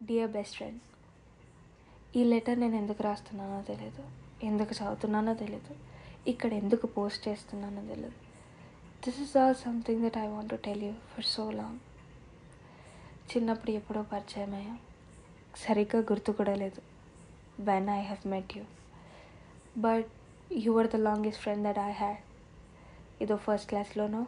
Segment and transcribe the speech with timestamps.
[0.00, 0.80] Dear best friend
[2.16, 4.02] ఈ letter నేను ఎందుకు రాస్తున్నానో తెలియదు
[4.42, 5.74] ఎందుకు చదువుతున్నానో తెలియదు
[6.26, 8.18] ఇక్కడ ఎందుకు పోస్ట్ చేస్తున్నానో తెలియదు
[9.04, 11.80] this is all something that I want to tell you for so long
[13.32, 14.78] చిన్నప్పుడు ఎప్పుడో పరిచయం అయ్యా.
[15.56, 16.80] సరిగ్గా గుర్తు కూడా లేదు.
[17.60, 18.64] When I have met you
[19.78, 20.08] but
[20.52, 22.20] you are the longest friend that I had
[23.22, 24.26] ఏదో ఫస్ట్ క్లాస్లోనో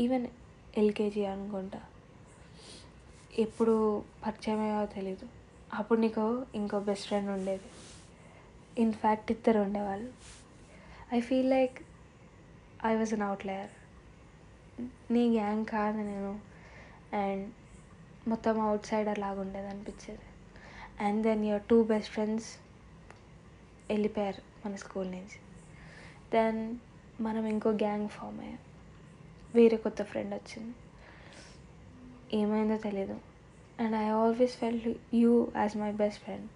[0.00, 0.26] ఈవెన్
[0.76, 1.80] ఎల్కేజీ అనుకుంటా.
[3.38, 5.28] ఎప్పుడు పరిచయం అయ్యావో తెలీదు.
[5.74, 7.64] అప్పుడు నీకు ఇంకో బెస్ట్ ఫ్రెండ్ ఉండేది.
[8.78, 10.12] ఇన్ఫ్యాక్ట్ ఇద్దరు ఉండేవాళ్ళు.
[11.14, 11.78] I feel like
[12.86, 13.70] I was an outlier
[15.10, 16.40] నీ గ్యాంగ్ కాదు నేను.
[17.16, 17.52] అండ్
[18.28, 20.26] మొత్తం అవుట్ సైడర్ లాగా ఉండేది అనిపించేది
[21.04, 22.46] and then your two best friends
[23.90, 25.40] వెళ్ళిపోయారు మన స్కూల్ నుంచి.
[26.32, 26.76] దెన్
[27.20, 28.58] మనం ఇంకో గ్యాంగ్ ఫామ్ అయ్యాం.
[29.54, 30.74] వేరే కొత్త ఫ్రెండ్ వచ్చింది.
[32.38, 33.16] ఏమైందో తెలియదు
[33.82, 34.80] and I always felt
[35.14, 36.48] you as my best friend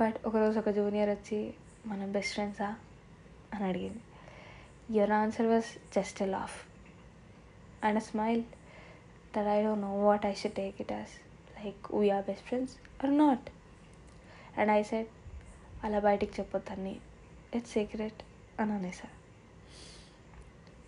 [0.00, 1.54] but ఒకరోజు ఒక జూనియర్ వచ్చి
[1.86, 2.76] మనం బెస్ట్ ఫ్రెండ్సా
[3.54, 4.00] అని అడిగింది.
[4.90, 6.56] Your answer was just a laugh
[7.84, 8.42] and a smile
[9.36, 11.14] that I don't know what I should take it as
[11.64, 13.50] like we are best friends or not
[14.58, 15.06] and I said
[15.84, 16.96] అలా బయటికి చెప్పొద్దని
[17.54, 18.22] it's secret
[18.60, 19.08] అని అనేసా.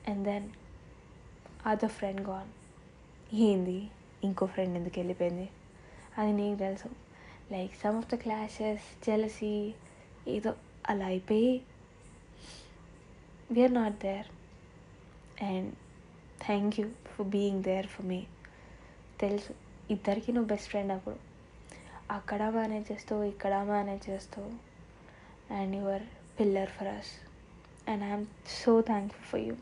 [0.08, 0.50] And then
[1.66, 2.50] other friend gone
[3.34, 3.90] ఏంది?
[4.24, 5.50] ఇంకో friend ఎందుకు వెళ్ళిపోయింది?
[6.18, 6.88] అది నీకు తెలుసు.
[7.52, 9.74] Like some of the clashes jealousy
[10.28, 10.54] ఏదో
[10.88, 11.62] అలా అయిపోయి
[13.52, 14.28] we are not there
[15.44, 15.74] and
[16.46, 18.20] thank you for being there for me
[19.20, 19.54] తెలుసు.
[19.90, 21.16] ఇద్దరికి నువ్వు బెస్ట్ ఫ్రెండ్ అప్పుడు.
[22.10, 24.52] అక్కడ మేనేజ్ చేస్తావు ఇక్కడ మేనేజ్ చేస్తావు.
[25.54, 26.02] And your
[26.40, 27.12] pillar for us
[27.90, 28.26] and I'm
[28.64, 29.54] so thankful for you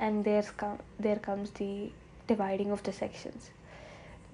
[0.00, 1.92] and there's come there comes the
[2.27, 3.45] dividing of the sections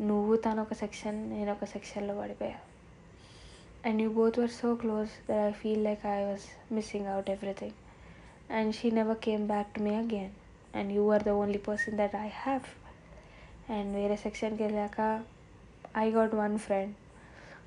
[0.01, 2.57] నువ్వు తను ఒక సెక్షన్ నేను ఒక సెక్షన్లో పడిపోయా
[3.85, 7.77] and you both were so close that I feel like I was missing out everything
[8.51, 10.33] and she never came back to me again
[10.75, 12.67] and you are the only person that I have
[13.69, 14.99] and వేరే సెక్షన్కి వెళ్ళాక
[15.97, 16.93] I got one friend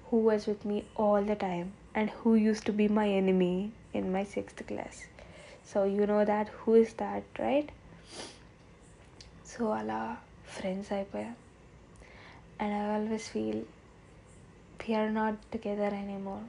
[0.09, 3.53] who was with me all the time and who use to be my enemy
[3.95, 5.01] in my sixth class
[5.73, 7.71] so you know that who is that right
[9.58, 11.36] so అలా friends అయిపోయా.
[12.62, 13.64] And I always feel
[14.82, 16.46] we are not together anymore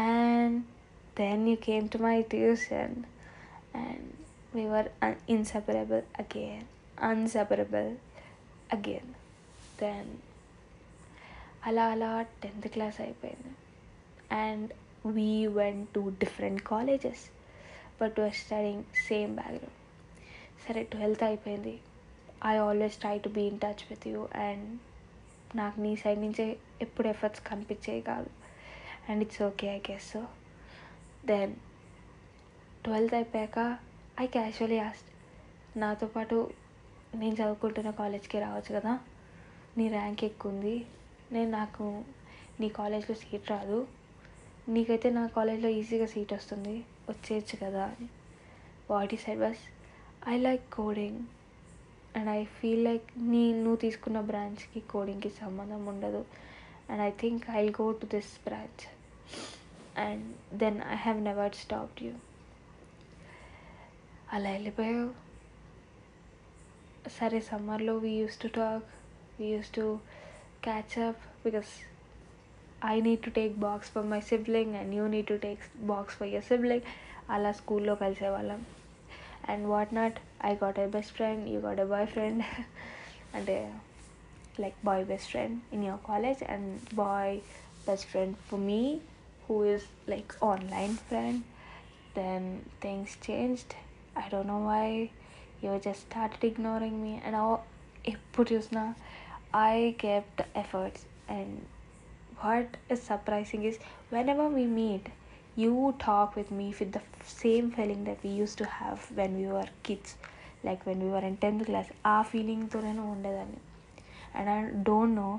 [0.00, 0.64] and
[1.18, 2.96] then you came to my tuition
[3.76, 4.06] and
[4.54, 4.88] we were
[5.28, 6.64] inseparable again
[7.02, 7.90] inseparable
[8.72, 9.10] again
[9.80, 10.16] then
[11.66, 13.52] అలా అలా tenth class అయిపోయింది.
[14.34, 14.72] And
[15.06, 17.24] we went to different colleges
[18.00, 19.76] but were studying same background
[20.68, 21.80] సరే twelfth అయిపోయింది.
[22.46, 24.78] I always try to be in touch with you and
[25.56, 28.30] నాకు నీ side నుంచే ఎప్పుడు efforts కనిపించేవి కాదు.
[29.08, 30.26] And it's okay I guess so
[31.24, 31.54] then
[32.84, 33.78] twelfth అయిపోయాక
[34.20, 35.08] I casually asked
[35.78, 36.50] నాతో పాటు
[37.14, 39.00] నేను చదువుకుంటున్న కాలేజ్కి రావచ్చు కదా?
[39.78, 40.86] నీ ర్యాంక్ ఎక్కువ ఉంది.
[41.32, 42.04] నేను నాకు
[42.60, 43.88] నీ కాలేజ్లో సీట్ రాదు.
[44.68, 46.84] నీకైతే నా కాలేజ్లో ఈజీగా సీట్ వస్తుంది.
[47.08, 48.08] వచ్చేయచ్చు కదా అని.
[48.90, 49.58] వాట్ ఈ side bus
[50.28, 51.20] I like coding
[52.16, 56.22] and I feel like నీ నువ్వు తీసుకున్న బ్రాంచ్కి కోడింగ్కి సంబంధం ఉండదు.
[56.90, 58.84] And I think I go to this branch
[59.98, 60.26] and
[60.58, 62.12] then I have never stopped you
[64.32, 65.08] అలా వెళ్ళిపోయావు?
[67.18, 68.88] సరే సమ్మర్లో we use to talk
[69.40, 69.98] we use to
[70.64, 71.70] catch up because
[72.84, 76.28] I need to take box for my sibling and you need to take box for
[76.28, 76.82] your sibling
[77.30, 78.60] అలా స్కూల్లో కలిసేవాళ్ళం.
[79.48, 80.18] and whatnot.
[80.40, 82.44] I got a best friend, you got a boyfriend,
[83.34, 83.68] and a
[84.58, 87.40] like boy best friend in your college, and boy
[87.86, 89.00] best friend for me,
[89.48, 91.42] who is like online friend.
[92.14, 93.74] Then things changed.
[94.14, 95.10] I don't know why
[95.62, 97.62] you just started ignoring me, and now
[98.04, 98.94] eh, put now
[99.52, 101.64] I kept efforts and
[102.40, 103.78] what is surprising is
[104.10, 105.06] whenever we meet
[105.57, 105.73] meet you
[106.05, 106.99] talk with me with the
[107.35, 110.13] same feeling that we use to have when we were kids
[110.65, 113.61] like when we were in tenth class ఆ ఫీలింగ్తో నేను ఉండేదాన్ని
[114.35, 115.29] and I don't know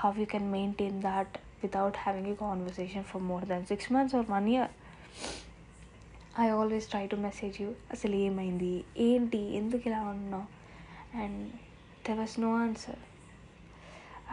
[0.00, 4.28] how you can maintain that without having a conversation for more than six months or
[4.30, 4.72] one year
[6.38, 10.46] I always try to message you అసలు ఏమైంది ఏంటి ఎందుకు ఇలా ఉన్నావు
[11.22, 11.40] and
[12.06, 13.00] there was no answer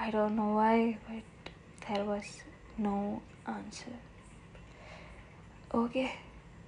[0.02, 0.76] I don't know why
[1.08, 1.48] but
[1.86, 2.34] there was
[2.80, 2.96] no
[3.50, 3.98] answer
[5.79, 6.05] Okay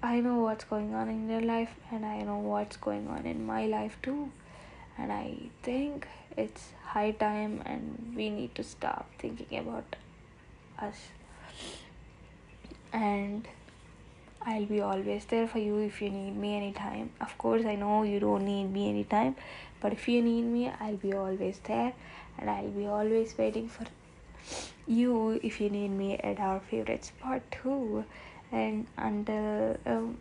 [0.04, 3.44] I know what's going on in your life and I know what's going on in
[3.46, 4.30] my life too.
[4.98, 6.06] And I think
[6.36, 9.96] it's high time and we need to stop thinking about
[10.86, 10.98] us
[12.92, 13.48] and
[14.44, 17.10] I'll be always there for you if you need me anytime.
[17.20, 19.36] Of course, I know you don't need me anytime,
[19.80, 21.92] but if you need me, I'll be always there
[22.38, 23.86] and I'll be always waiting for
[24.86, 28.04] you if you need me at our favorite spot too
[28.51, 30.17] And until um,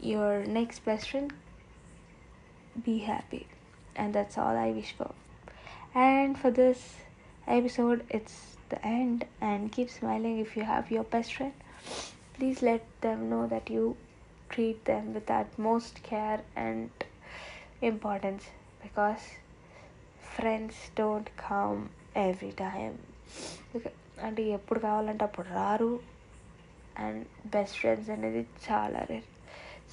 [0.00, 1.32] your next best friend,
[2.84, 3.46] be happy.
[3.96, 5.12] And that's all I wish for.
[5.94, 6.96] And for this
[7.46, 9.24] episode, it's the end.
[9.40, 11.52] And keep smiling if you have your best friend
[12.38, 13.96] please let them know that you
[14.48, 16.88] treat them with utmost care and
[17.82, 18.44] importance
[18.80, 19.20] because
[20.36, 21.80] friends don't come
[22.26, 22.96] every time
[24.26, 25.90] అంటే ఎప్పుడు కావాలంటే అప్పుడు రారు
[26.96, 29.28] and best friends అనేది చాలా rare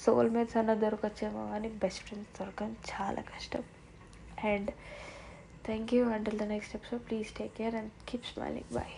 [0.06, 3.64] soulmates అన్న దొరకొచ్చేమో కానీ best friends దొరకడం చాలా కష్టం
[4.50, 4.72] and
[5.66, 8.96] thank you until the next episode please take care and keep smiling bye